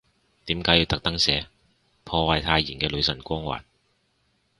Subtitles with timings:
[0.47, 1.45] 點解要特登寫，
[2.05, 3.61] 破壞太妍嘅女神光環